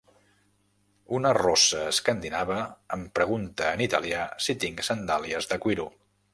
[1.17, 2.57] Una rossa escandinava
[2.99, 5.91] em pregunta en italià si tinc sandàlies de cuiro.